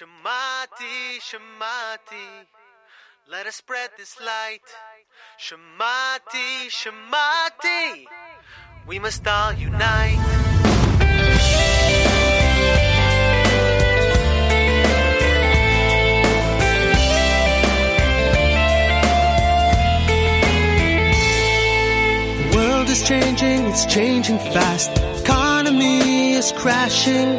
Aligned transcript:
Shamati, 0.00 1.20
Shamati, 1.20 2.46
let 3.30 3.46
us 3.46 3.56
spread 3.56 3.90
this 3.98 4.18
light. 4.18 4.62
Shamati, 5.38 6.70
Shamati, 6.70 8.06
we 8.86 8.98
must 8.98 9.28
all 9.28 9.52
unite. 9.52 10.16
The 22.38 22.56
world 22.56 22.88
is 22.88 23.06
changing, 23.06 23.66
it's 23.66 23.84
changing 23.84 24.38
fast. 24.38 24.90
Economy 25.20 26.32
is 26.32 26.52
crashing. 26.52 27.38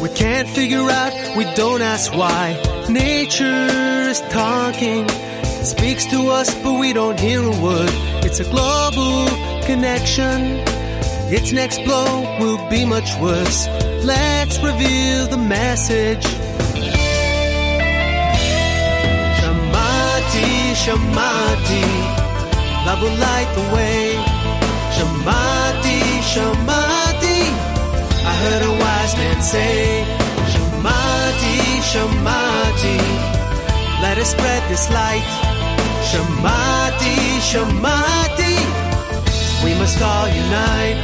We 0.00 0.08
can't 0.08 0.48
figure 0.48 0.88
out, 0.90 1.36
we 1.36 1.44
don't 1.54 1.82
ask 1.82 2.10
why. 2.14 2.56
Nature 2.88 3.68
is 4.08 4.20
talking. 4.30 5.04
It 5.04 5.66
speaks 5.66 6.06
to 6.06 6.28
us, 6.28 6.54
but 6.62 6.80
we 6.80 6.94
don't 6.94 7.20
hear 7.20 7.42
a 7.42 7.56
word. 7.60 7.90
It's 8.24 8.40
a 8.40 8.44
global 8.44 9.28
connection. 9.66 10.64
Its 11.30 11.52
next 11.52 11.84
blow 11.84 12.22
will 12.40 12.58
be 12.70 12.86
much 12.86 13.14
worse. 13.20 13.68
Let's 14.02 14.58
reveal 14.58 15.26
the 15.28 15.36
message. 15.36 16.24
Shamati, 19.38 20.52
Shamati, 20.82 21.84
love 22.86 23.02
will 23.02 23.18
light 23.28 23.50
the 23.54 23.66
way. 23.76 24.16
Shamati, 24.96 26.00
Shamati, 26.32 26.89
I 28.30 28.32
heard 28.42 28.62
a 28.62 28.74
wise 28.82 29.14
man 29.16 29.42
say. 29.42 30.06
Shamati, 30.52 31.58
Shamati, 31.90 32.98
let 34.04 34.16
us 34.22 34.30
spread 34.30 34.62
this 34.70 34.86
light. 34.98 35.26
Shamati, 36.10 37.16
Shamati, 37.50 38.56
we 39.64 39.72
must 39.80 40.00
all 40.00 40.28
unite. 40.44 41.00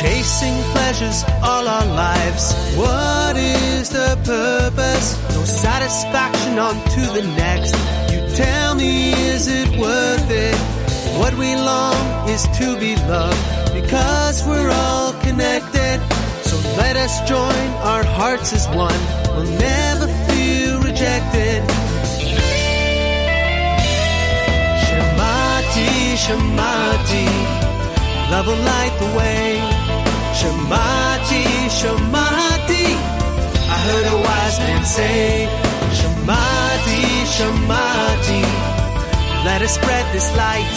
Chasing 0.00 0.56
pleasures 0.72 1.24
all 1.42 1.66
our 1.66 1.86
lives. 2.06 2.44
What 2.76 3.36
is 3.36 3.88
the 3.90 4.10
purpose? 4.24 5.06
No 5.34 5.42
satisfaction 5.44 6.58
on 6.58 6.76
to 6.94 7.02
the 7.16 7.24
next. 7.44 7.74
You 8.12 8.20
tell 8.36 8.76
me, 8.76 9.12
is 9.34 9.48
it 9.48 9.68
worth 9.80 10.30
it? 10.30 10.58
What 11.18 11.34
we 11.34 11.56
long 11.56 12.28
is 12.28 12.42
to 12.58 12.78
be 12.78 12.94
loved 13.14 13.74
because 13.74 14.46
we're 14.46 14.70
all 14.70 15.12
connected. 15.24 16.19
Let 16.76 16.96
us 16.96 17.20
join 17.28 17.68
our 17.90 18.04
hearts 18.04 18.52
as 18.52 18.66
one. 18.68 19.00
We'll 19.34 19.52
never 19.58 20.06
feel 20.28 20.80
rejected. 20.80 21.62
Shamati, 24.84 25.92
Shamati, 26.24 27.28
love 28.30 28.46
will 28.46 28.62
light 28.72 28.94
the 28.98 29.10
way. 29.18 29.60
Shamati, 30.40 31.44
Shamati, 31.78 32.86
I 33.74 33.76
heard 33.86 34.06
a 34.06 34.18
wise 34.26 34.58
man 34.58 34.84
say. 34.84 35.48
Shamati, 35.98 37.02
Shamati, 37.36 38.42
let 39.44 39.62
us 39.62 39.74
spread 39.74 40.06
this 40.12 40.28
light. 40.36 40.70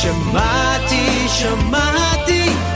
Shamati, 0.00 1.06
Shamati, 1.38 2.75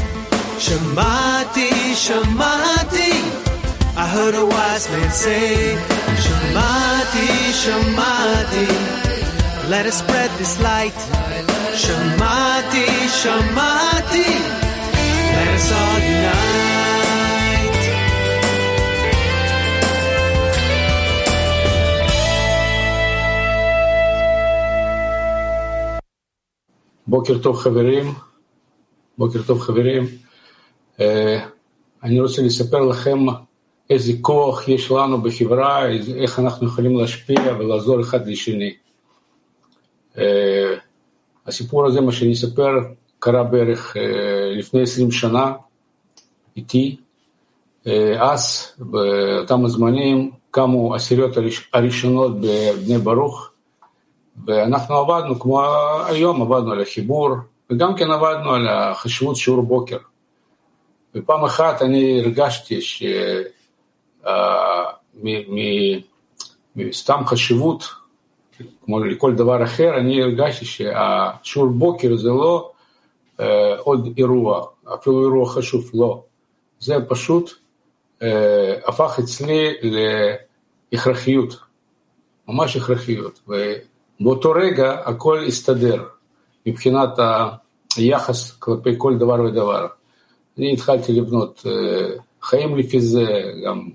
Shamati, 0.70 1.70
Shamati, 2.04 3.12
I 4.02 4.04
heard 4.14 4.34
a 4.34 4.46
wise 4.46 4.86
man 4.92 5.10
say. 5.10 5.76
Shamati, 6.24 7.28
Shamati, 7.62 8.68
let 9.72 9.84
us 9.86 9.98
spread 10.02 10.30
this 10.38 10.54
light. 10.68 10.98
Shamati, 11.82 12.86
Shamati, 13.20 14.28
let 15.36 15.48
us 15.58 15.72
all 15.78 15.98
unite. 16.16 16.56
בוקר 27.08 27.38
טוב 27.38 27.56
חברים, 27.56 28.14
בוקר 29.18 29.42
טוב 29.46 29.60
חברים. 29.60 30.06
אה, 31.01 31.45
אני 32.03 32.19
רוצה 32.21 32.41
לספר 32.41 32.79
לכם 32.79 33.19
איזה 33.89 34.13
כוח 34.21 34.67
יש 34.67 34.91
לנו 34.91 35.21
בחברה, 35.21 35.87
איך 36.15 36.39
אנחנו 36.39 36.67
יכולים 36.67 36.97
להשפיע 36.97 37.55
ולעזור 37.59 38.01
אחד 38.01 38.27
לשני. 38.27 38.73
אה, 40.17 40.73
הסיפור 41.47 41.85
הזה, 41.85 42.01
מה 42.01 42.11
שאני 42.11 42.33
אספר, 42.33 42.71
קרה 43.19 43.43
בערך 43.43 43.97
אה, 43.97 44.01
לפני 44.57 44.81
20 44.81 45.11
שנה 45.11 45.53
איתי. 46.57 46.97
אז, 48.19 48.67
באותם 48.79 49.65
הזמנים, 49.65 50.31
קמו 50.51 50.93
העשיריות 50.93 51.37
הראש- 51.37 51.69
הראשונות 51.73 52.31
בבני 52.41 52.97
ברוך, 52.97 53.49
ואנחנו 54.47 54.95
עבדנו, 54.95 55.39
כמו 55.39 55.61
היום, 56.05 56.41
עבדנו 56.41 56.71
על 56.71 56.81
החיבור, 56.81 57.29
וגם 57.71 57.95
כן 57.95 58.11
עבדנו 58.11 58.53
על 58.53 58.67
החשיבות 58.67 59.35
שיעור 59.35 59.61
בוקר. 59.61 59.97
ופעם 61.15 61.45
אחת 61.45 61.81
אני 61.81 62.21
הרגשתי 62.21 62.81
ש... 62.81 63.03
אה, 64.27 64.83
מסתם 66.75 67.21
חשיבות, 67.25 67.83
כמו 68.85 68.99
לכל 68.99 69.35
דבר 69.35 69.63
אחר, 69.63 69.97
אני 69.97 70.21
הרגשתי 70.21 70.65
שהשיעור 70.65 71.69
בוקר 71.69 72.15
זה 72.15 72.29
לא 72.29 72.71
אה, 73.39 73.79
עוד 73.79 74.09
אירוע, 74.17 74.65
אפילו 74.93 75.21
אירוע 75.21 75.49
חשוב, 75.49 75.91
לא. 75.93 76.23
זה 76.79 76.95
פשוט 77.07 77.51
אה, 78.21 78.75
הפך 78.85 79.19
אצלי 79.19 79.73
להכרחיות, 80.91 81.55
ממש 82.47 82.75
הכרחיות. 82.75 83.39
ובאותו 83.47 84.51
רגע 84.51 84.91
הכל 85.05 85.43
הסתדר 85.43 86.03
מבחינת 86.65 87.09
היחס 87.97 88.51
כלפי 88.51 88.89
כל 88.97 89.17
דבר 89.17 89.41
ודבר. 89.41 89.87
אני 90.60 90.72
התחלתי 90.72 91.12
לבנות 91.12 91.62
אה, 91.66 92.16
חיים 92.42 92.76
לפי 92.76 93.00
זה, 93.00 93.24
גם 93.66 93.88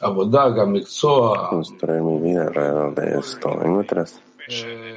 עבודה, 0.00 0.50
גם 0.50 0.72
מקצוע, 0.72 1.48
construir 1.50 2.02
mi 2.02 2.22
vida 2.22 2.44
alrededor 2.48 2.94
de 2.94 3.18
esto. 3.18 3.48
En 3.62 3.72
otras, 3.82 4.20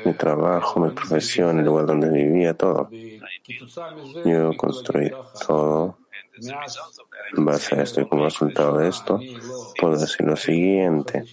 mi 0.06 0.14
trabajo, 0.14 0.80
mi 0.80 0.92
profesión, 0.92 1.60
el 1.60 1.66
lugar 1.66 1.86
donde 1.86 2.10
vivía, 2.10 2.54
todo. 2.54 2.88
וכתוצאה 3.50 3.92
מזה 3.96 4.22
Yo 4.24 4.58
construí 4.58 5.10
todo 5.48 5.86
מאז 5.88 6.09
en 7.37 7.45
base 7.45 7.75
a 7.75 7.83
esto 7.83 8.01
y 8.01 8.09
como 8.09 8.25
resultado 8.25 8.79
de 8.79 8.89
esto, 8.89 9.21
puedo 9.81 9.97
decir 9.97 10.27
lo 10.27 10.37
siguiente. 10.37 11.25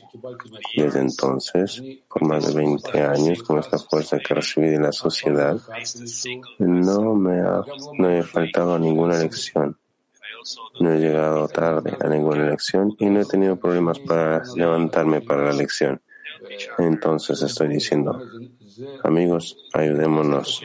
Desde 0.76 1.00
entonces, 1.00 1.82
por 2.08 2.26
más 2.26 2.46
de 2.48 2.54
20 2.54 3.02
años, 3.02 3.44
con 3.44 3.60
esta 3.60 3.78
fuerza 3.78 4.20
que 4.20 4.34
recibí 4.34 4.68
de 4.68 4.80
la 4.80 4.92
sociedad, 4.92 5.58
no 6.60 7.16
me 7.16 7.40
ha, 7.40 7.62
no 7.98 8.10
he 8.10 8.24
faltado 8.24 8.76
a 8.76 8.80
ninguna 8.80 9.18
elección. 9.18 9.78
No 10.80 10.94
he 10.94 11.00
llegado 11.00 11.48
tarde 11.48 11.98
a 12.00 12.08
ninguna 12.08 12.46
elección 12.46 12.96
y 13.00 13.06
no 13.06 13.22
he 13.22 13.26
tenido 13.26 13.56
problemas 13.58 14.00
para 14.00 14.44
levantarme 14.56 15.22
para 15.22 15.46
la 15.46 15.52
elección. 15.52 16.02
Entonces 16.78 17.42
estoy 17.42 17.68
diciendo, 17.70 18.22
Amigos, 19.04 19.58
ayudémonos, 19.74 20.64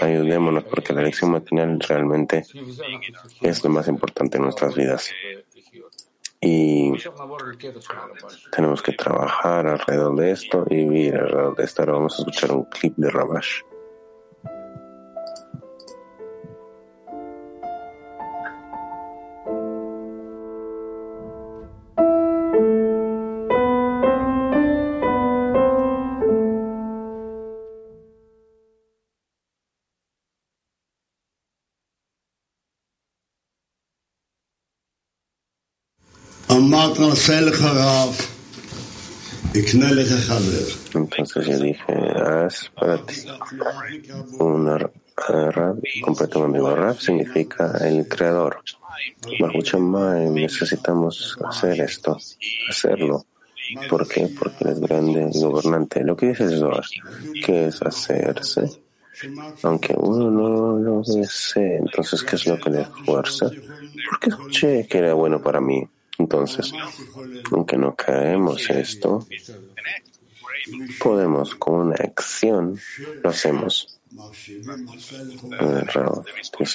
ayudémonos 0.00 0.64
porque 0.64 0.92
la 0.92 1.02
elección 1.02 1.30
matinal 1.30 1.80
realmente 1.80 2.44
es 3.40 3.64
lo 3.64 3.70
más 3.70 3.88
importante 3.88 4.36
en 4.36 4.44
nuestras 4.44 4.74
vidas. 4.74 5.10
Y 6.40 6.92
tenemos 8.52 8.82
que 8.82 8.92
trabajar 8.92 9.66
alrededor 9.66 10.16
de 10.16 10.32
esto 10.32 10.64
y 10.68 10.76
vivir 10.76 11.16
alrededor 11.16 11.56
de 11.56 11.64
esto. 11.64 11.82
Ahora 11.82 11.92
vamos 11.94 12.14
a 12.14 12.18
escuchar 12.18 12.52
un 12.52 12.64
clip 12.64 12.94
de 12.96 13.10
Rabash. 13.10 13.62
Entonces 40.94 41.46
yo 41.46 41.58
dije, 41.58 41.92
haz 42.16 42.70
para 42.74 42.98
ti 43.04 43.14
un 44.38 44.66
Rab, 45.16 45.80
completa 46.02 46.38
un 46.38 46.44
amigo. 46.46 46.74
Rab 46.74 47.00
significa 47.00 47.72
el 47.80 48.06
creador. 48.06 48.62
necesitamos 50.30 51.38
hacer 51.44 51.80
esto, 51.80 52.18
hacerlo. 52.68 53.24
¿Por 53.88 54.06
qué? 54.06 54.28
Porque 54.38 54.64
él 54.64 54.70
es 54.70 54.80
grande 54.80 55.30
gobernante. 55.34 56.04
Lo 56.04 56.16
que 56.16 56.28
dice 56.28 56.48
Zohar, 56.48 56.84
que 57.44 57.66
es 57.66 57.82
hacerse, 57.82 58.70
aunque 59.62 59.94
uno 59.96 60.30
no 60.30 60.78
lo 60.78 61.02
desee. 61.02 61.78
Entonces, 61.78 62.22
¿qué 62.22 62.36
es 62.36 62.46
lo 62.46 62.58
que 62.58 62.70
le 62.70 62.84
fuerza? 62.84 63.50
Porque 64.10 64.28
escuché 64.28 64.86
que 64.86 64.98
era 64.98 65.14
bueno 65.14 65.42
para 65.42 65.60
mí. 65.60 65.88
Entonces, 66.18 66.72
aunque 67.52 67.76
no 67.76 67.94
caemos 67.94 68.70
esto, 68.70 69.26
podemos 70.98 71.54
con 71.54 71.86
una 71.86 71.96
acción, 71.96 72.78
lo 73.22 73.30
hacemos. 73.30 74.00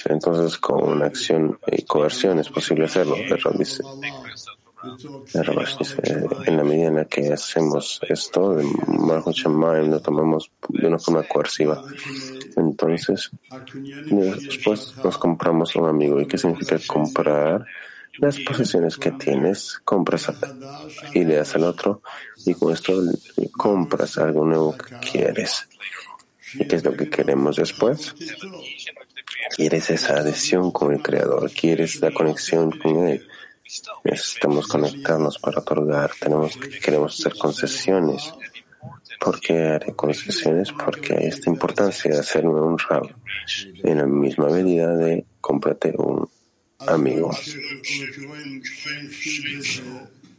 Entonces, 0.04 0.58
con 0.58 0.84
una 0.84 1.06
acción 1.06 1.58
y 1.66 1.82
coerción 1.82 2.38
es 2.38 2.48
posible 2.48 2.84
hacerlo. 2.84 3.16
El 3.16 3.58
dice, 3.58 3.82
en 6.46 6.56
la 6.56 6.64
medida 6.64 6.88
en 6.88 6.96
la 6.96 7.04
que 7.04 7.32
hacemos 7.32 8.00
esto, 8.08 8.54
lo 8.54 10.00
tomamos 10.00 10.50
de 10.68 10.86
una 10.86 10.98
forma 10.98 11.22
coerciva. 11.24 11.82
Entonces, 12.56 13.30
después 14.10 14.94
nos 15.02 15.18
compramos 15.18 15.74
un 15.76 15.86
amigo. 15.88 16.20
¿Y 16.20 16.26
qué 16.26 16.38
significa 16.38 16.78
comprar? 16.86 17.66
Las 18.18 18.38
posesiones 18.40 18.98
que 18.98 19.10
tienes, 19.12 19.80
compras 19.84 20.30
y 21.14 21.24
le 21.24 21.36
das 21.36 21.54
al 21.54 21.64
otro, 21.64 22.02
y 22.44 22.54
con 22.54 22.72
esto 22.72 23.00
compras 23.52 24.18
algo 24.18 24.44
nuevo 24.44 24.76
que 24.76 24.96
quieres. 24.98 25.68
¿Y 26.54 26.66
qué 26.68 26.76
es 26.76 26.84
lo 26.84 26.94
que 26.94 27.08
queremos 27.08 27.56
después? 27.56 28.14
Quieres 29.56 29.90
esa 29.90 30.18
adhesión 30.18 30.70
con 30.70 30.92
el 30.92 31.02
Creador, 31.02 31.50
quieres 31.50 32.00
la 32.02 32.10
conexión 32.12 32.70
con 32.70 33.08
Él. 33.08 33.26
Necesitamos 34.04 34.68
conectarnos 34.68 35.38
para 35.38 35.60
otorgar, 35.60 36.10
tenemos, 36.20 36.58
queremos 36.84 37.18
hacer 37.18 37.38
concesiones. 37.38 38.34
¿Por 39.18 39.40
qué 39.40 39.68
haré 39.68 39.94
concesiones? 39.94 40.72
Porque 40.72 41.16
hay 41.16 41.26
esta 41.28 41.48
importancia 41.48 42.12
de 42.12 42.18
hacerme 42.18 42.60
un 42.60 42.76
rab 42.76 43.08
en 43.82 43.98
la 43.98 44.06
misma 44.06 44.48
medida 44.48 44.94
de 44.96 45.24
cómprate 45.40 45.94
un 45.96 46.28
amigo. 46.86 47.30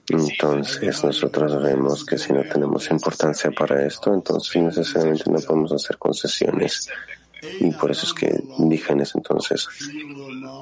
Entonces 0.09 1.03
nosotros 1.03 1.63
vemos 1.63 2.05
que 2.05 2.17
si 2.17 2.33
no 2.33 2.43
tenemos 2.43 2.91
importancia 2.91 3.51
para 3.51 3.85
esto, 3.85 4.13
entonces 4.13 4.61
necesariamente 4.61 5.31
no 5.31 5.39
podemos 5.39 5.71
hacer 5.71 5.97
concesiones. 5.97 6.89
Y 7.59 7.71
por 7.71 7.91
eso 7.91 8.05
es 8.05 8.13
que 8.13 8.41
dije 8.57 8.93
en 8.93 9.01
ese 9.01 9.17
entonces 9.17 9.67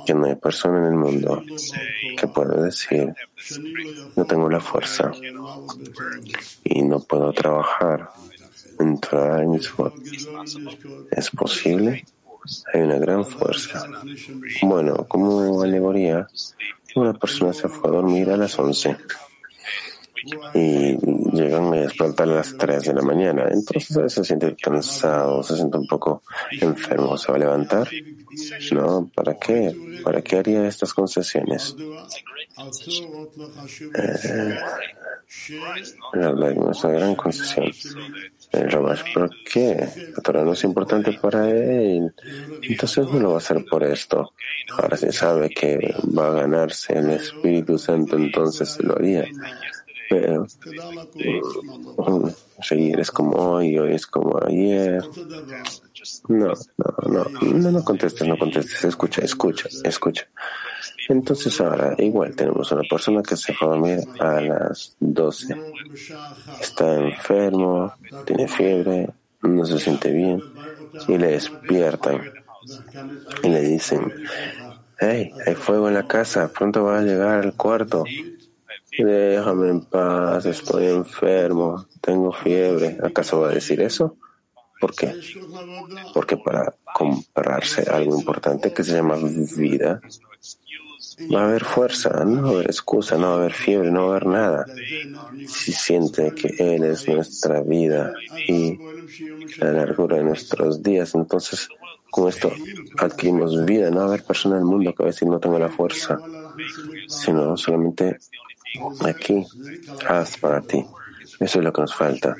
que 0.06 0.13
no 0.13 0.25
hay 0.25 0.36
persona 0.36 0.80
en 0.80 0.86
el 0.86 0.95
mundo 0.95 1.44
que 2.18 2.27
pueda 2.27 2.63
decir, 2.63 3.13
no 4.16 4.25
tengo 4.25 4.50
la 4.50 4.60
fuerza 4.60 5.12
y 6.63 6.81
no 6.81 7.00
puedo 7.01 7.31
trabajar 7.34 8.10
en 8.80 9.00
Torah 9.00 9.44
¿Es 11.12 11.30
posible? 11.30 12.04
Hay 12.73 12.81
una 12.81 12.97
gran 12.97 13.25
fuerza. 13.25 13.83
Bueno, 14.63 15.05
como 15.07 15.61
alegoría, 15.61 16.27
una 16.95 17.13
persona 17.13 17.53
se 17.53 17.67
fue 17.67 17.89
a 17.89 17.93
dormir 17.93 18.29
a 18.29 18.38
las 18.38 18.57
11 18.57 18.97
y 20.53 20.97
llegan 21.35 21.73
a 21.73 21.77
despertar 21.77 22.29
a 22.29 22.35
las 22.35 22.55
3 22.57 22.83
de 22.83 22.93
la 22.93 23.01
mañana. 23.01 23.47
Entonces 23.51 24.13
se 24.13 24.23
siente 24.23 24.55
cansado, 24.55 25.41
se 25.43 25.55
siente 25.55 25.77
un 25.77 25.88
poco 25.88 26.23
enfermo. 26.51 27.17
¿Se 27.17 27.31
va 27.31 27.38
a 27.38 27.39
levantar? 27.39 27.89
No, 28.71 29.09
¿para 29.13 29.38
qué? 29.38 29.75
¿Para 30.03 30.21
qué 30.21 30.38
haría 30.38 30.67
estas 30.67 30.93
concesiones? 30.93 31.75
Eh, 33.95 34.59
una 36.13 36.89
gran 36.92 37.16
concesión. 37.16 37.72
El 38.51 38.69
Rabash, 38.69 39.13
¿por 39.13 39.30
qué? 39.44 39.88
La 40.16 40.22
Torah 40.22 40.44
no 40.44 40.54
es 40.54 40.63
importante 40.63 41.13
para 41.13 41.50
él. 41.50 42.13
Entonces 42.62 43.07
no 43.07 43.19
lo 43.19 43.30
va 43.30 43.36
a 43.36 43.38
hacer 43.38 43.63
por 43.69 43.83
esto. 43.83 44.33
Ahora 44.78 44.98
se 44.98 45.12
sabe 45.12 45.50
que 45.50 45.95
va 46.18 46.28
a 46.28 46.42
ganarse 46.42 46.98
el 46.98 47.12
Espíritu 47.12 47.78
Santo, 47.78 48.18
entonces 48.18 48.78
lo 48.81 48.95
haría 48.95 49.25
pero 50.12 50.45
seguir 52.62 53.00
es 53.00 53.10
como 53.12 53.38
hoy, 53.38 53.77
hoy 53.80 53.95
es 53.95 54.06
como 54.06 54.38
ayer. 54.45 55.01
No, 56.27 56.53
no, 56.77 56.95
no, 57.09 57.31
no, 57.42 57.71
no 57.71 57.83
contestes, 57.83 58.27
no 58.27 58.38
contestes, 58.38 58.83
escucha, 58.86 59.21
escucha, 59.21 59.69
escucha. 59.83 60.27
Entonces 61.07 61.59
ahora 61.62 61.95
igual 62.00 62.36
tenemos 62.36 62.71
una 62.71 62.83
persona 62.83 63.24
que 63.24 63.38
se 63.38 63.53
fue 63.53 63.68
a 63.68 63.71
dormir 63.71 64.00
a 64.19 64.42
las 64.42 64.95
12. 65.00 65.62
Está 66.59 66.95
enfermo, 66.95 67.95
tiene 68.25 68.48
fiebre, 68.48 69.09
no 69.42 69.65
se 69.65 69.80
siente 69.80 70.12
bien 70.12 70.45
y 71.07 71.18
le 71.18 71.27
despiertan 71.30 72.27
y 73.44 73.50
le 73.50 73.62
dicen, 73.62 74.13
hey, 75.00 75.36
hay 75.45 75.56
fuego 75.56 75.88
en 75.89 75.95
la 75.95 76.07
casa, 76.07 76.51
pronto 76.51 76.83
va 76.86 77.00
a 77.00 77.03
llegar 77.03 77.39
al 77.44 77.56
cuarto. 77.56 78.15
Déjame 78.98 79.69
en 79.69 79.86
paz, 79.86 80.45
estoy 80.45 80.88
enfermo, 80.88 81.88
tengo 82.01 82.31
fiebre. 82.33 82.98
¿Acaso 83.03 83.42
va 83.42 83.50
a 83.50 83.53
decir 83.53 83.81
eso? 83.81 84.18
¿Por 84.81 84.95
qué? 84.95 85.13
Porque 86.13 86.38
para 86.38 86.74
comprarse 86.94 87.83
algo 87.89 88.18
importante 88.18 88.74
que 88.74 88.83
se 88.83 88.94
llama 88.94 89.18
vida, 89.56 90.01
va 91.33 91.42
a 91.42 91.45
haber 91.45 91.63
fuerza, 91.63 92.25
no 92.25 92.42
va 92.42 92.50
a 92.50 92.51
haber 92.54 92.66
excusa, 92.66 93.16
no 93.16 93.28
va 93.28 93.33
a 93.33 93.38
haber 93.38 93.54
fiebre, 93.54 93.92
no 93.92 94.01
va 94.01 94.07
a 94.07 94.12
haber 94.18 94.25
nada. 94.25 94.66
Si 95.48 95.72
siente 95.72 96.33
que 96.33 96.56
Él 96.57 96.83
es 96.83 97.08
nuestra 97.08 97.62
vida 97.62 98.12
y 98.48 98.77
la 99.60 99.72
largura 99.72 100.17
de 100.17 100.24
nuestros 100.24 100.82
días, 100.82 101.15
entonces 101.15 101.70
con 102.10 102.27
esto 102.27 102.51
adquirimos 102.98 103.63
vida. 103.63 103.89
No 103.91 103.98
va 103.98 104.03
a 104.03 104.08
haber 104.08 104.24
persona 104.24 104.55
en 104.55 104.62
el 104.62 104.67
mundo 104.67 104.94
que 104.94 105.03
va 105.03 105.10
a 105.10 105.13
decir 105.13 105.27
no 105.27 105.39
tengo 105.39 105.60
la 105.60 105.70
fuerza, 105.70 106.20
sino 107.08 107.55
solamente 107.55 108.17
Aquí, 109.01 109.46
haz 110.08 110.38
para 110.38 110.62
ti. 110.62 110.86
Eso 111.39 111.60
es 111.60 111.65
lo 111.65 111.74
que 111.74 111.82
nos 111.82 111.94
falta. 111.94 112.36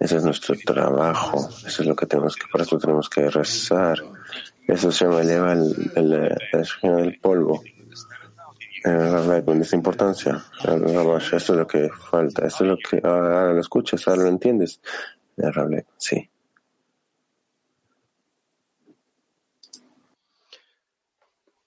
Ese 0.00 0.16
es 0.16 0.24
nuestro 0.24 0.56
trabajo. 0.64 1.46
Eso 1.66 1.82
es 1.82 1.86
lo 1.86 1.94
que 1.94 2.06
tenemos 2.06 2.34
que, 2.34 2.46
por 2.50 2.62
eso 2.62 2.78
tenemos 2.78 3.10
que 3.10 3.28
rezar. 3.28 3.98
Eso 4.66 4.90
se 4.90 5.04
llama 5.04 5.20
eleva 5.20 5.52
el, 5.52 5.92
el, 5.94 6.36
el, 6.82 7.20
polvo. 7.20 7.62
Con 9.44 9.60
esa 9.60 9.76
importancia. 9.76 10.42
Eso 10.64 11.36
es 11.36 11.48
lo 11.50 11.66
que 11.66 11.90
falta. 11.90 12.46
Eso 12.46 12.64
es 12.64 12.70
lo 12.70 12.78
que 12.78 13.00
ahora 13.04 13.52
lo 13.52 13.60
escuchas, 13.60 14.08
ahora 14.08 14.22
lo 14.22 14.28
entiendes. 14.28 14.80
Sí. 15.98 16.30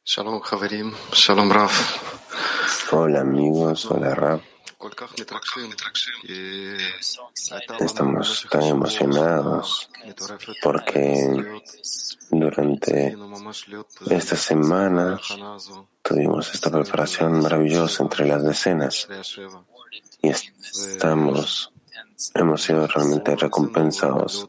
Shalom, 0.04 0.42
Javerim. 0.42 0.92
Shalom, 1.12 1.52
Raf. 1.52 2.92
Hola 2.92 3.22
amigos, 3.22 3.86
hola 3.86 4.13
Rab. 4.13 4.52
Estamos 7.80 8.48
tan 8.50 8.63
emocionados 8.63 9.90
porque 10.62 11.66
durante 12.30 13.18
esta 14.10 14.36
semana 14.36 15.20
tuvimos 16.02 16.54
esta 16.54 16.70
preparación 16.70 17.42
maravillosa 17.42 18.04
entre 18.04 18.28
las 18.28 18.44
decenas 18.44 19.08
y 20.22 20.30
estamos 20.30 21.73
hemos 22.36 22.62
sido 22.62 22.88
realmente 22.88 23.36
recompensados. 23.36 24.48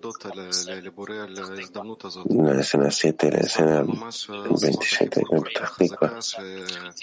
La 2.28 2.60
escena 2.60 2.90
7, 2.90 3.30
la 3.30 3.38
escena 3.38 3.82
27, 3.82 5.22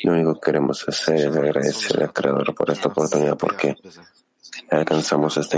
lo 0.03 0.13
único 0.13 0.33
que 0.35 0.41
queremos 0.41 0.87
hacer 0.87 1.15
es 1.15 1.35
agradecer 1.35 2.03
al 2.03 2.13
Creador 2.13 2.55
por 2.55 2.69
esta 2.71 2.89
oportunidad 2.89 3.37
porque 3.37 3.77
alcanzamos 4.69 5.37
esta 5.37 5.57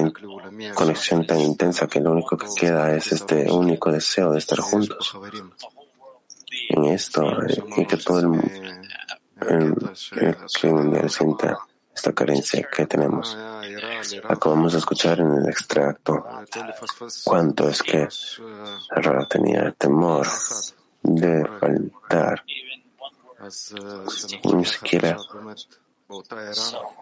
conexión 0.74 1.26
tan 1.26 1.40
intensa 1.40 1.88
que 1.88 2.00
lo 2.00 2.12
único 2.12 2.38
que 2.38 2.48
queda 2.56 2.96
es 2.96 3.12
este 3.12 3.50
único 3.52 3.92
deseo 3.92 4.32
de 4.32 4.40
estar 4.40 4.60
juntos 4.60 5.18
en 6.70 6.86
esto 6.86 7.24
eh, 7.44 7.64
y 7.78 7.86
que 7.86 7.98
todo 7.98 8.20
el, 8.20 8.40
el, 9.50 9.76
el 10.64 10.74
mundial 10.74 11.10
sienta 11.10 11.58
esta 11.96 12.14
carencia 12.14 12.68
que 12.76 12.86
tenemos. 12.86 13.38
Acabamos 14.28 14.74
de 14.74 14.80
escuchar 14.80 15.20
en 15.20 15.34
el 15.34 15.50
extracto 15.50 16.26
cuánto 17.24 17.70
es 17.70 17.82
que 17.82 18.08
Ra 18.90 19.26
tenía 19.28 19.72
temor 19.72 20.28
de 21.02 21.46
faltar, 21.60 22.44
ni 24.44 24.66
siquiera 24.66 25.18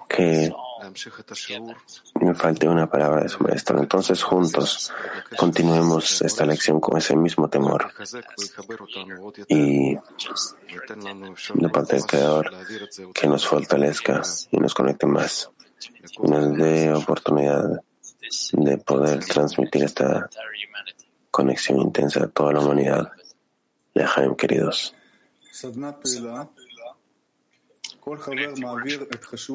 que 0.07 0.53
me 2.19 2.33
falte 2.33 2.67
una 2.67 2.89
palabra 2.89 3.23
de 3.23 3.29
su 3.29 3.43
maestro. 3.43 3.79
Entonces, 3.79 4.21
juntos, 4.23 4.91
continuemos 5.37 6.21
esta 6.21 6.45
lección 6.45 6.79
con 6.79 6.97
ese 6.97 7.15
mismo 7.15 7.49
temor. 7.49 7.91
Y 9.47 9.95
de 9.95 11.69
parte 11.69 11.95
del 11.95 12.05
Creador, 12.05 12.51
que 13.13 13.27
nos 13.27 13.47
fortalezca 13.47 14.21
y 14.51 14.57
nos 14.57 14.73
conecte 14.73 15.05
más. 15.05 15.49
Y 16.23 16.27
nos 16.27 16.55
dé 16.57 16.93
oportunidad 16.93 17.81
de 18.53 18.77
poder 18.77 19.25
transmitir 19.25 19.83
esta 19.83 20.29
conexión 21.29 21.79
intensa 21.79 22.23
a 22.23 22.27
toda 22.27 22.53
la 22.53 22.59
humanidad. 22.59 23.11
Lejaim, 23.93 24.35
queridos 24.35 24.95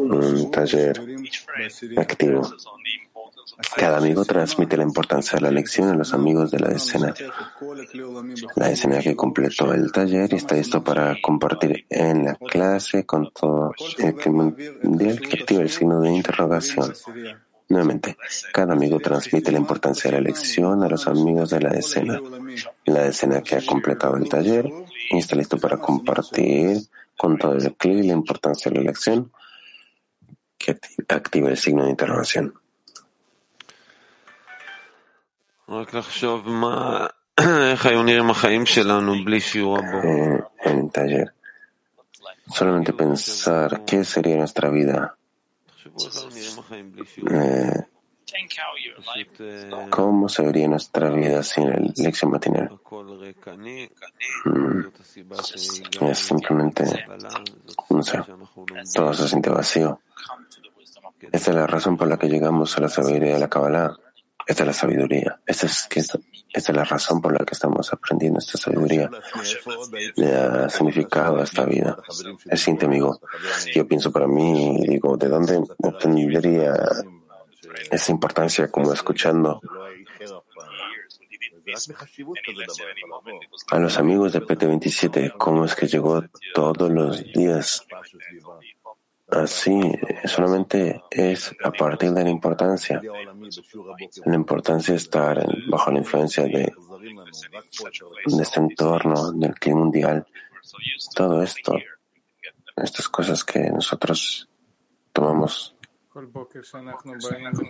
un 0.02 0.50
taller 0.50 1.00
activo. 1.96 2.42
Cada 3.74 3.98
amigo 3.98 4.24
transmite 4.24 4.76
la 4.76 4.82
importancia 4.82 5.36
de 5.36 5.42
la 5.42 5.50
lección 5.50 5.88
a 5.88 5.94
los 5.94 6.12
amigos 6.12 6.50
de 6.50 6.60
la 6.60 6.72
escena. 6.72 7.14
La 8.54 8.70
escena 8.70 9.00
que 9.00 9.14
completó 9.14 9.72
el 9.72 9.92
taller 9.92 10.32
y 10.32 10.36
está 10.36 10.54
listo 10.54 10.82
para 10.82 11.16
compartir 11.22 11.86
en 11.88 12.24
la 12.24 12.34
clase 12.34 13.04
con 13.04 13.30
todo 13.32 13.72
el 13.98 14.14
que 14.16 14.30
mundial 14.30 15.20
que 15.20 15.40
activa 15.40 15.62
el 15.62 15.70
signo 15.70 16.00
de 16.00 16.12
interrogación. 16.12 16.92
Nuevamente, 17.68 18.16
cada 18.52 18.74
amigo 18.74 19.00
transmite 19.00 19.50
la 19.50 19.58
importancia 19.58 20.10
de 20.10 20.18
la 20.18 20.22
lección 20.22 20.82
a 20.82 20.88
los 20.88 21.06
amigos 21.08 21.50
de 21.50 21.60
la 21.60 21.70
escena. 21.70 22.20
La 22.84 23.06
escena 23.06 23.42
que 23.42 23.56
ha 23.56 23.66
completado 23.66 24.16
el 24.16 24.28
taller 24.28 24.70
y 25.10 25.18
está 25.18 25.34
listo 25.34 25.58
para 25.58 25.78
compartir 25.78 26.78
con 27.16 27.38
todo 27.38 27.54
el 27.54 27.74
clic 27.76 28.04
la 28.04 28.12
importancia 28.12 28.70
de 28.70 28.76
la 28.76 28.82
elección 28.82 29.32
que 30.58 30.78
activa 31.08 31.48
el 31.48 31.56
signo 31.56 31.84
de 31.84 31.90
interrogación. 31.90 32.54
Eh, 39.78 40.40
en 40.64 40.78
el 40.78 40.90
taller, 40.90 41.34
solamente 42.48 42.92
pensar 42.92 43.84
qué 43.84 44.04
sería 44.04 44.36
nuestra 44.36 44.70
vida. 44.70 45.16
Eh, 47.30 47.86
¿Cómo 49.90 50.28
se 50.28 50.42
vería 50.42 50.68
nuestra 50.68 51.10
vida 51.10 51.42
sin 51.42 51.68
el 51.68 51.92
lección 51.96 52.30
matinal? 52.32 52.78
Mm. 54.44 54.80
Es 56.10 56.18
simplemente, 56.18 56.84
no 57.90 58.02
sé, 58.02 58.18
todo 58.94 59.14
se 59.14 59.28
siente 59.28 59.50
vacío. 59.50 60.00
Esta 61.20 61.50
es 61.50 61.56
la 61.56 61.66
razón 61.66 61.96
por 61.96 62.08
la 62.08 62.18
que 62.18 62.28
llegamos 62.28 62.76
a 62.76 62.80
la 62.80 62.88
sabiduría 62.88 63.34
de 63.34 63.40
la 63.40 63.48
Kabbalah. 63.48 63.96
Esta 64.46 64.62
es 64.62 64.66
la 64.66 64.72
sabiduría. 64.72 65.40
Esta 65.46 65.66
es, 65.66 65.88
esta, 65.90 66.18
esta 66.52 66.72
es 66.72 66.76
la 66.76 66.84
razón 66.84 67.20
por 67.20 67.32
la 67.32 67.44
que 67.44 67.54
estamos 67.54 67.92
aprendiendo 67.92 68.38
esta 68.38 68.58
sabiduría. 68.58 69.10
Le 70.16 70.34
ha 70.34 70.68
significado 70.68 71.40
a 71.40 71.44
esta 71.44 71.64
vida. 71.64 71.96
El 72.44 72.58
siguiente 72.58 72.86
amigo. 72.86 73.20
Yo 73.74 73.86
pienso 73.86 74.12
para 74.12 74.26
mí, 74.26 74.84
digo, 74.86 75.16
¿de 75.16 75.28
dónde 75.28 75.62
obtendría 75.82 76.72
esa 77.90 78.12
importancia 78.12 78.70
como 78.70 78.92
escuchando 78.92 79.60
a 83.70 83.78
los 83.78 83.98
amigos 83.98 84.32
de 84.32 84.40
PT27, 84.40 85.36
cómo 85.36 85.64
es 85.64 85.74
que 85.74 85.86
llegó 85.86 86.22
todos 86.54 86.90
los 86.90 87.24
días. 87.32 87.86
Así, 89.28 89.80
solamente 90.24 91.02
es 91.10 91.54
a 91.64 91.72
partir 91.72 92.12
de 92.12 92.22
la 92.22 92.30
importancia. 92.30 93.02
La 94.24 94.34
importancia 94.34 94.92
de 94.92 94.98
estar 94.98 95.44
bajo 95.68 95.90
la 95.90 95.98
influencia 95.98 96.44
de, 96.44 96.72
de 98.24 98.42
este 98.42 98.60
entorno, 98.60 99.32
del 99.32 99.54
clima 99.54 99.80
mundial. 99.80 100.26
Todo 101.14 101.42
esto, 101.42 101.74
estas 102.76 103.08
cosas 103.08 103.42
que 103.42 103.70
nosotros 103.70 104.48
tomamos 105.12 105.75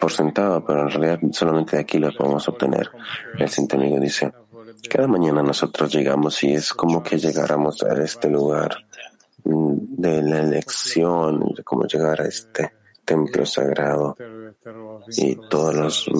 por 0.01 0.13
sentado, 0.13 0.65
pero 0.65 0.83
en 0.83 0.91
realidad 0.91 1.21
solamente 1.33 1.77
de 1.77 1.83
aquí 1.83 1.99
lo 1.99 2.13
podemos 2.13 2.49
obtener. 2.49 2.91
El 3.39 3.49
siguiente 3.49 4.01
dice, 4.01 4.33
cada 4.89 5.07
mañana 5.07 5.43
nosotros 5.43 5.93
llegamos 5.93 6.43
y 6.45 6.55
es 6.55 6.73
como 6.73 7.03
que 7.03 7.19
llegáramos 7.19 7.83
a 7.83 7.93
este 8.03 8.29
lugar 8.29 8.77
de 9.45 10.23
la 10.23 10.41
elección, 10.41 11.53
de 11.55 11.63
cómo 11.63 11.85
llegar 11.87 12.21
a 12.21 12.27
este 12.27 12.73
templo 13.05 13.47
sagrado. 13.47 14.17
Y 15.17 15.37
todos 15.49 15.75
los, 15.75 16.11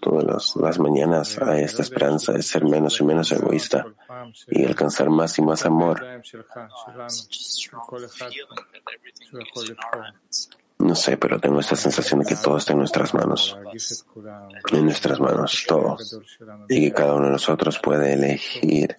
todas 0.00 0.54
las 0.56 0.78
mañanas 0.78 1.38
hay 1.42 1.64
esta 1.64 1.82
esperanza 1.82 2.32
de 2.32 2.42
ser 2.42 2.64
menos 2.64 3.00
y 3.00 3.04
menos 3.04 3.32
egoísta 3.32 3.84
y 4.48 4.64
alcanzar 4.64 5.10
más 5.10 5.38
y 5.38 5.42
más 5.42 5.66
amor. 5.66 6.04
No 10.86 10.94
sé, 10.94 11.16
pero 11.16 11.40
tengo 11.40 11.58
esta 11.58 11.74
sensación 11.74 12.20
de 12.20 12.26
que 12.26 12.36
todo 12.36 12.58
está 12.58 12.72
en 12.72 12.78
nuestras 12.78 13.12
manos. 13.12 13.58
En 14.72 14.84
nuestras 14.84 15.18
manos, 15.18 15.64
todo. 15.66 15.96
Y 16.68 16.80
que 16.80 16.92
cada 16.92 17.14
uno 17.14 17.26
de 17.26 17.32
nosotros 17.32 17.80
puede 17.80 18.12
elegir 18.12 18.94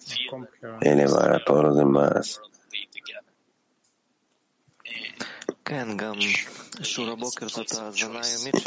elevar 0.82 1.34
a 1.34 1.42
todos 1.42 1.64
los 1.64 1.76
demás. 1.78 2.40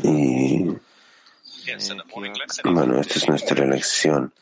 Y 0.04 0.66
bueno, 2.63 3.00
esta 3.00 3.20
es 3.20 3.30
nuestra 3.30 3.63
elección. 3.63 4.34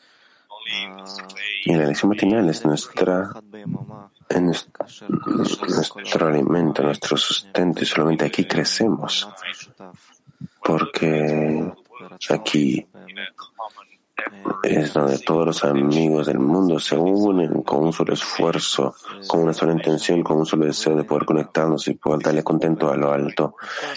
Y 1.64 1.74
la 1.74 1.84
elección 1.84 2.10
matinal 2.10 2.48
es 2.48 2.64
nuestra 2.64 3.32
nuestro 5.68 6.28
alimento, 6.28 6.82
nuestro 6.82 7.16
sustento, 7.16 7.82
y 7.82 7.86
solamente 7.86 8.24
aquí 8.24 8.44
crecemos, 8.44 9.28
porque 10.62 11.72
aquí 12.28 12.86
es 14.62 14.92
donde 14.92 15.18
todos 15.18 15.46
los 15.46 15.64
amigos 15.64 16.26
del 16.26 16.38
mundo 16.38 16.78
se 16.78 16.96
unen 16.96 17.62
con 17.62 17.84
un 17.84 17.92
solo 17.92 18.12
esfuerzo, 18.12 18.94
con 19.26 19.40
una 19.40 19.52
sola 19.52 19.72
intención, 19.72 20.22
con 20.22 20.38
un 20.38 20.46
solo 20.46 20.66
deseo 20.66 20.96
de 20.96 21.04
poder 21.04 21.24
conectarnos 21.24 21.88
y 21.88 21.94
poder 21.94 22.20
darle 22.20 22.42
contento 22.42 22.90
a 22.90 22.96
lo 22.96 23.12
alto. 23.12 23.56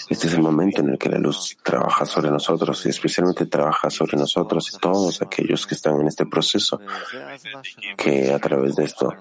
Este 0.10 0.28
es 0.28 0.34
el 0.34 0.42
momento 0.42 0.82
en 0.82 0.90
el 0.90 0.98
que 0.98 1.10
la 1.10 1.18
luz 1.18 1.58
trabaja 1.64 2.06
sobre 2.06 2.32
nosotros 2.32 2.86
y 2.86 2.90
especialmente 2.90 3.46
trabaja 3.46 3.90
sobre 3.90 4.18
nosotros 4.18 4.74
y 4.74 4.78
todos 4.78 5.22
aquellos 5.22 5.68
que 5.68 5.76
están 5.76 6.00
en 6.00 6.08
este 6.08 6.26
proceso, 6.26 6.80
que 7.98 8.32
a 8.32 8.40
través 8.40 8.76
de 8.76 8.86
esto 8.86 9.14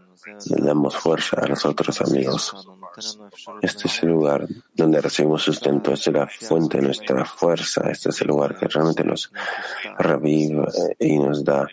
le 0.50 0.64
damos 0.64 0.96
fuerza 0.96 1.40
a 1.40 1.46
los 1.46 1.64
otros 1.64 2.00
amigos. 2.00 2.54
Este 3.61 3.87
es 3.87 4.03
el 4.03 4.09
lugar 4.09 4.47
donde 4.73 5.01
recibimos 5.01 5.43
sustento, 5.43 5.93
esta 5.93 6.09
es 6.09 6.15
la 6.15 6.27
fuente 6.27 6.77
de 6.77 6.83
nuestra 6.83 7.25
fuerza, 7.25 7.89
este 7.89 8.09
es 8.09 8.21
el 8.21 8.27
lugar 8.27 8.57
que 8.57 8.67
realmente 8.67 9.03
nos 9.03 9.31
revive 9.97 10.67
y 10.99 11.17
nos 11.17 11.43
da 11.43 11.67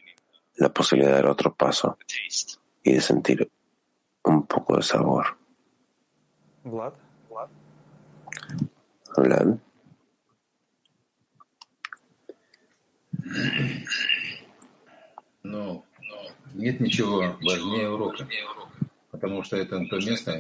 la 0.57 0.69
posibilidad 0.69 1.11
de 1.11 1.17
dar 1.17 1.27
otro 1.27 1.55
paso 1.55 1.99
y 2.83 2.93
de 2.93 3.01
sentir 3.01 3.51
un 4.25 4.47
poco 4.47 4.77
de 4.77 4.83
sabor. 4.83 5.37
Vlad. 9.17 9.59
No, 15.43 15.85
нет 16.55 16.81
ничего 16.81 17.37
важнее 17.43 17.91
урока. 17.91 18.27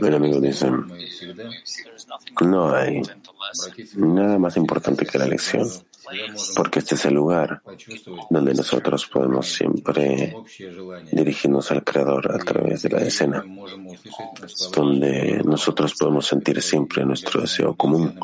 El 0.02 0.16
amigo 0.16 0.40
dice, 0.40 0.70
no 2.42 2.74
hay 2.74 3.02
nada 3.96 4.38
más 4.38 4.58
importante 4.58 5.06
que 5.06 5.18
la 5.18 5.28
lección, 5.28 5.68
porque 6.56 6.80
este 6.80 6.96
es 6.96 7.06
el 7.06 7.16
lugar 7.16 7.62
donde 8.30 8.54
nosotros 8.54 9.06
podemos 9.08 9.48
siempre 9.48 10.36
dirigirnos 11.12 11.72
al 11.72 11.84
Creador 11.84 12.32
a 12.32 12.38
través 12.40 12.84
de 12.84 12.90
la 12.90 13.02
escena, 13.02 13.44
donde 14.74 15.42
nosotros 15.44 15.96
podemos 16.00 16.26
sentir 16.26 16.62
siempre 16.62 17.06
nuestro 17.06 17.42
deseo 17.42 17.76
común 17.76 18.18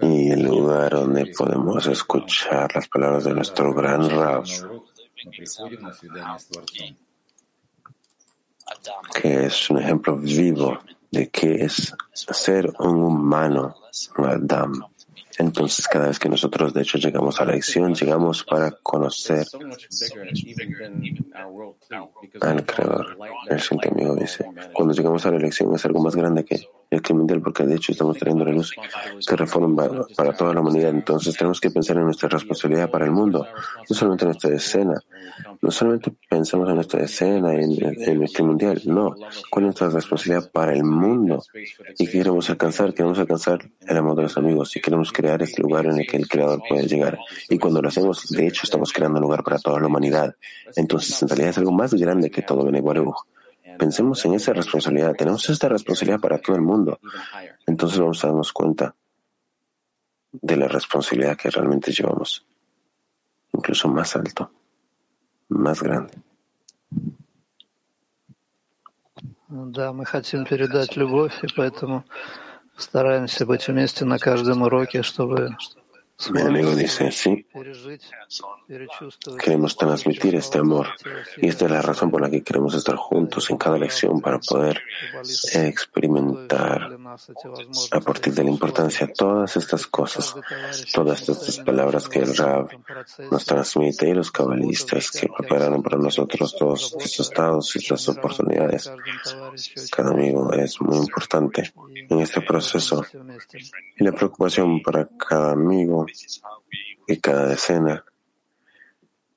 y 0.00 0.30
el 0.30 0.42
lugar 0.42 0.92
donde 0.92 1.26
podemos 1.26 1.86
escuchar 1.86 2.74
las 2.74 2.88
palabras 2.88 3.24
de 3.24 3.34
nuestro 3.34 3.72
gran 3.74 4.08
Rab 4.10 4.44
que 9.14 9.46
es 9.46 9.70
un 9.70 9.78
ejemplo 9.78 10.16
vivo 10.16 10.78
de 11.10 11.28
qué 11.28 11.64
es 11.64 11.94
ser 12.12 12.72
un 12.78 13.02
humano, 13.02 13.76
un 14.18 14.26
Adam. 14.26 14.86
Entonces, 15.38 15.86
cada 15.86 16.08
vez 16.08 16.18
que 16.18 16.30
nosotros, 16.30 16.72
de 16.72 16.82
hecho, 16.82 16.96
llegamos 16.96 17.40
a 17.40 17.44
la 17.44 17.52
lección, 17.52 17.94
llegamos 17.94 18.42
para 18.44 18.70
conocer 18.70 19.46
al 22.40 22.64
Creador. 22.64 23.18
El 23.48 23.60
siguiente 23.60 23.88
amigo 23.90 24.14
dice, 24.14 24.46
cuando 24.72 24.94
llegamos 24.94 25.26
a 25.26 25.30
la 25.30 25.36
elección 25.36 25.74
es 25.74 25.84
algo 25.84 26.02
más 26.02 26.16
grande 26.16 26.44
que 26.44 26.66
el 26.90 27.14
mundial, 27.14 27.40
porque 27.42 27.64
de 27.64 27.76
hecho 27.76 27.92
estamos 27.92 28.16
trayendo 28.16 28.44
la 28.44 28.52
luz 28.52 28.72
que 29.26 29.36
reforma 29.36 29.98
para 30.16 30.32
toda 30.34 30.54
la 30.54 30.60
humanidad. 30.60 30.90
Entonces 30.90 31.36
tenemos 31.36 31.60
que 31.60 31.70
pensar 31.70 31.96
en 31.96 32.04
nuestra 32.04 32.28
responsabilidad 32.28 32.90
para 32.90 33.04
el 33.04 33.10
mundo, 33.10 33.46
no 33.88 33.96
solamente 33.96 34.24
en 34.24 34.28
nuestra 34.28 34.54
escena, 34.54 35.00
no 35.60 35.70
solamente 35.70 36.12
pensamos 36.28 36.68
en 36.68 36.74
nuestra 36.76 37.02
escena, 37.02 37.54
en, 37.54 37.72
en 37.72 38.22
el 38.22 38.28
clima 38.30 38.50
mundial, 38.50 38.80
no. 38.86 39.14
¿Cuál 39.50 39.64
es 39.64 39.66
nuestra 39.66 39.90
responsabilidad 39.90 40.50
para 40.50 40.72
el 40.72 40.84
mundo? 40.84 41.42
¿Y 41.98 42.06
qué 42.06 42.12
queremos 42.12 42.48
alcanzar? 42.50 42.94
Queremos 42.94 43.18
alcanzar 43.18 43.58
el 43.80 43.96
amor 43.96 44.16
de 44.16 44.22
los 44.22 44.36
amigos 44.36 44.74
y 44.76 44.80
queremos 44.80 45.12
crear 45.12 45.42
este 45.42 45.62
lugar 45.62 45.86
en 45.86 45.98
el 45.98 46.06
que 46.06 46.16
el 46.16 46.28
Creador 46.28 46.60
puede 46.68 46.86
llegar. 46.86 47.18
Y 47.48 47.58
cuando 47.58 47.82
lo 47.82 47.88
hacemos, 47.88 48.28
de 48.28 48.46
hecho, 48.46 48.62
estamos 48.64 48.92
creando 48.92 49.18
un 49.18 49.22
lugar 49.22 49.42
para 49.42 49.58
toda 49.58 49.80
la 49.80 49.86
humanidad. 49.86 50.34
Entonces, 50.76 51.20
en 51.22 51.28
realidad 51.28 51.50
es 51.50 51.58
algo 51.58 51.72
más 51.72 51.94
grande 51.94 52.30
que 52.30 52.42
todo 52.42 52.64
Beneguaruj. 52.64 53.26
Pensemos 53.77 54.23
en 54.25 54.33
esa 54.33 54.53
responsabilidad. 54.53 55.15
Tenemos 55.15 55.49
esta 55.49 55.69
responsabilidad 55.69 56.19
para 56.19 56.39
todo 56.39 56.55
el 56.55 56.61
mundo. 56.61 56.99
Entonces 57.65 57.99
vamos 57.99 58.23
a 58.23 58.27
darnos 58.27 58.51
cuenta 58.51 58.95
de 60.31 60.55
la 60.55 60.67
responsabilidad 60.67 61.37
que 61.37 61.49
realmente 61.49 61.91
llevamos. 61.91 62.45
Incluso 63.53 63.87
más 63.87 64.15
alto, 64.15 64.51
más 65.49 65.81
grande. 65.81 66.13
Да, 69.53 69.91
мы 69.91 70.05
хотим 70.05 70.45
передать 70.45 70.95
любовь, 70.95 71.43
и 71.43 71.47
поэтому 71.53 72.05
стараемся 72.77 73.45
быть 73.45 73.67
вместе 73.67 74.05
на 74.05 74.17
каждом 74.17 74.61
уроке, 74.61 75.03
чтобы 75.03 75.57
Mi 76.32 76.40
amigo 76.40 76.74
dice, 76.74 77.12
sí, 77.12 77.46
queremos 79.38 79.76
transmitir 79.76 80.34
este 80.34 80.58
amor 80.58 80.88
y 81.36 81.48
esta 81.48 81.66
es 81.66 81.70
la 81.70 81.82
razón 81.82 82.10
por 82.10 82.22
la 82.22 82.30
que 82.30 82.42
queremos 82.42 82.74
estar 82.74 82.96
juntos 82.96 83.50
en 83.50 83.58
cada 83.58 83.76
lección 83.76 84.20
para 84.22 84.38
poder 84.38 84.82
experimentar 85.52 86.96
a 87.90 88.00
partir 88.00 88.32
de 88.32 88.44
la 88.44 88.50
importancia 88.50 89.12
todas 89.12 89.56
estas 89.58 89.86
cosas, 89.86 90.34
todas 90.94 91.28
estas 91.28 91.58
palabras 91.58 92.08
que 92.08 92.20
el 92.20 92.34
Rab 92.34 92.70
nos 93.30 93.44
transmite 93.44 94.08
y 94.08 94.14
los 94.14 94.30
cabalistas 94.32 95.10
que 95.10 95.28
prepararon 95.28 95.82
para 95.82 95.98
nosotros 95.98 96.56
todos 96.56 96.94
estos 96.98 97.28
estados 97.28 97.76
y 97.76 97.78
estas 97.78 98.08
oportunidades. 98.08 98.90
Cada 99.94 100.12
amigo 100.12 100.50
es 100.54 100.80
muy 100.80 100.96
importante 100.96 101.72
en 102.08 102.20
este 102.20 102.40
proceso 102.40 103.04
y 103.98 104.04
la 104.04 104.12
preocupación 104.12 104.80
para 104.82 105.06
cada 105.06 105.52
amigo 105.52 106.05
y 107.06 107.16
cada 107.20 107.48
decena. 107.48 108.04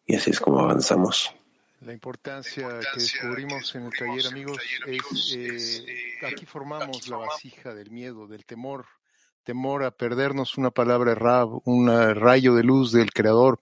Y 0.05 0.15
así 0.15 0.31
es 0.31 0.39
como 0.39 0.59
avanzamos. 0.59 1.33
La 1.81 1.93
importancia 1.93 2.67
que 2.93 2.99
descubrimos 2.99 3.73
en 3.75 3.85
el 3.85 3.91
taller, 3.91 4.27
amigos, 4.27 4.57
es 4.85 5.33
eh, 5.37 5.85
aquí 6.27 6.45
formamos 6.45 7.07
la 7.07 7.17
vasija 7.17 7.73
del 7.73 7.89
miedo, 7.89 8.27
del 8.27 8.45
temor, 8.45 8.85
temor 9.43 9.83
a 9.83 9.91
perdernos 9.91 10.57
una 10.57 10.71
palabra 10.71 11.15
rab, 11.15 11.61
un 11.63 11.87
rayo 11.87 12.53
de 12.53 12.63
luz 12.63 12.91
del 12.91 13.13
Creador. 13.13 13.61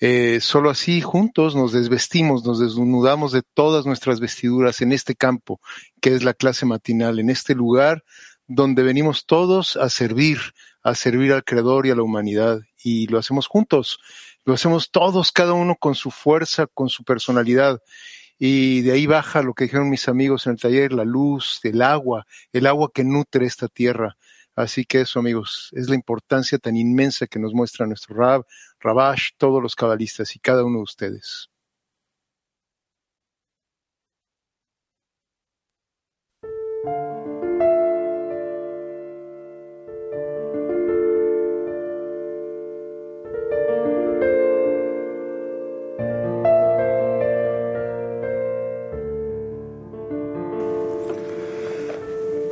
Eh, 0.00 0.38
solo 0.40 0.70
así, 0.70 1.00
juntos, 1.00 1.56
nos 1.56 1.72
desvestimos, 1.72 2.44
nos 2.44 2.60
desnudamos 2.60 3.32
de 3.32 3.42
todas 3.42 3.84
nuestras 3.84 4.20
vestiduras 4.20 4.80
en 4.80 4.92
este 4.92 5.16
campo, 5.16 5.60
que 6.00 6.14
es 6.14 6.22
la 6.22 6.34
clase 6.34 6.66
matinal, 6.66 7.18
en 7.18 7.30
este 7.30 7.54
lugar 7.54 8.04
donde 8.46 8.82
venimos 8.82 9.26
todos 9.26 9.76
a 9.76 9.88
servir, 9.88 10.38
a 10.82 10.94
servir 10.94 11.32
al 11.32 11.44
Creador 11.44 11.86
y 11.86 11.90
a 11.90 11.94
la 11.94 12.02
humanidad. 12.02 12.60
Y 12.82 13.06
lo 13.08 13.18
hacemos 13.18 13.46
juntos, 13.46 13.98
lo 14.44 14.54
hacemos 14.54 14.90
todos, 14.90 15.32
cada 15.32 15.52
uno 15.52 15.76
con 15.76 15.94
su 15.94 16.10
fuerza, 16.10 16.66
con 16.66 16.88
su 16.88 17.04
personalidad. 17.04 17.80
Y 18.38 18.80
de 18.80 18.92
ahí 18.92 19.06
baja 19.06 19.42
lo 19.42 19.52
que 19.52 19.64
dijeron 19.64 19.90
mis 19.90 20.08
amigos 20.08 20.46
en 20.46 20.52
el 20.52 20.60
taller, 20.60 20.92
la 20.92 21.04
luz, 21.04 21.60
el 21.62 21.82
agua, 21.82 22.26
el 22.52 22.66
agua 22.66 22.90
que 22.92 23.04
nutre 23.04 23.46
esta 23.46 23.68
tierra. 23.68 24.16
Así 24.56 24.84
que 24.84 25.02
eso, 25.02 25.18
amigos, 25.20 25.70
es 25.72 25.88
la 25.88 25.94
importancia 25.94 26.58
tan 26.58 26.76
inmensa 26.76 27.26
que 27.26 27.38
nos 27.38 27.52
muestra 27.54 27.86
nuestro 27.86 28.16
Rab, 28.16 28.46
Rabash, 28.80 29.30
todos 29.36 29.62
los 29.62 29.74
cabalistas 29.76 30.34
y 30.36 30.38
cada 30.38 30.64
uno 30.64 30.78
de 30.78 30.84
ustedes. 30.84 31.49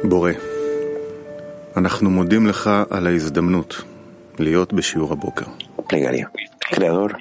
בורא, 0.07 0.31
אנחנו 1.77 2.09
מודים 2.09 2.47
לך 2.47 2.69
על 2.89 3.07
ההזדמנות 3.07 3.81
להיות 4.39 4.73
בשיעור 4.73 5.13
הבוקר. 5.13 5.45
Plegaria. 5.89 6.27
Creador, 6.71 7.17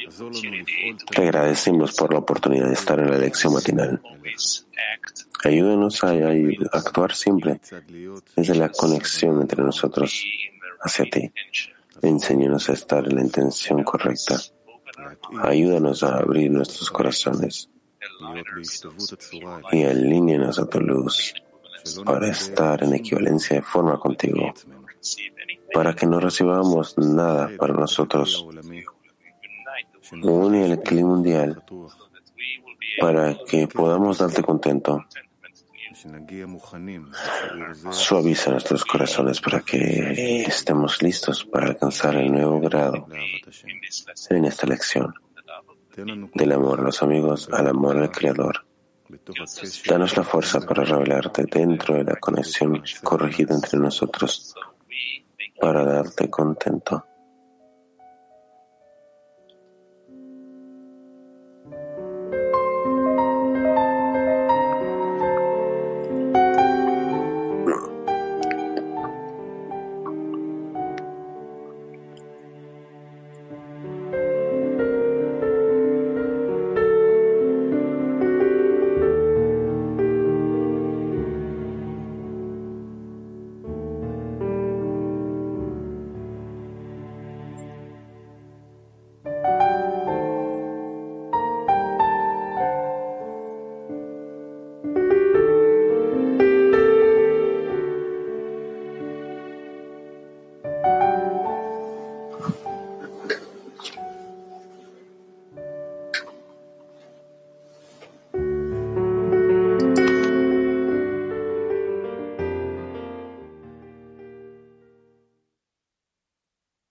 te 1.15 1.23
agradecemos 1.23 1.93
por 1.95 2.13
la 2.13 2.21
oportunidad 2.21 2.69
de 2.69 2.75
estar 2.75 2.99
en 2.99 3.11
la 3.11 3.19
lección 3.19 3.53
matinal. 3.53 4.01
Ayúdanos 5.45 6.05
a, 6.05 6.11
a 6.11 6.79
actuar 6.79 7.15
siempre 7.15 7.61
desde 8.37 8.55
la 8.55 8.69
conexión 8.71 9.41
entre 9.43 9.63
nosotros 9.63 10.25
hacia 10.81 11.05
ti. 11.05 11.31
Enséñanos 12.01 12.71
a 12.71 12.73
estar 12.73 13.05
en 13.07 13.17
la 13.17 13.23
intención 13.23 13.83
correcta. 13.83 14.37
Ayúdanos 15.43 16.03
a 16.03 16.19
abrir 16.19 16.51
nuestros 16.51 16.91
corazones 16.91 17.69
y 19.73 19.85
alíñanos 19.85 20.59
a 20.59 20.67
tu 20.67 20.81
luz 20.81 21.35
para 22.06 22.28
estar 22.30 22.84
en 22.84 22.94
equivalencia 22.94 23.58
de 23.58 23.62
forma 23.62 24.00
contigo, 24.00 24.54
para 25.74 25.94
que 25.94 26.06
no 26.06 26.20
recibamos 26.20 26.98
nada 26.98 27.50
para 27.58 27.74
nosotros. 27.74 28.46
Une 30.24 30.66
el 30.66 30.80
clima 30.80 31.10
mundial 31.10 31.64
para 33.00 33.36
que 33.48 33.68
podamos 33.68 34.20
darte 34.20 34.42
contento. 34.42 35.06
Suaviza 37.92 38.52
nuestros 38.52 38.86
corazones 38.86 39.42
para 39.42 39.60
que 39.62 40.44
estemos 40.44 41.02
listos 41.02 41.44
para 41.44 41.68
alcanzar 41.68 42.16
el 42.16 42.32
nuevo 42.32 42.60
grado 42.62 43.08
en 44.30 44.46
esta 44.46 44.68
lección 44.68 45.14
del 46.34 46.52
amor 46.52 46.80
a 46.80 46.84
los 46.84 47.02
amigos 47.02 47.50
al 47.52 47.68
amor 47.68 47.98
al 47.98 48.12
Creador. 48.12 48.67
Danos 49.88 50.18
la 50.18 50.24
fuerza 50.24 50.60
para 50.62 50.84
revelarte 50.84 51.46
dentro 51.46 51.96
de 51.96 52.04
la 52.04 52.16
conexión 52.16 52.84
corregida 53.04 53.56
entre 53.56 53.80
nosotros, 53.80 54.54
para 55.60 55.84
darte 55.84 56.30
contento. 56.30 57.06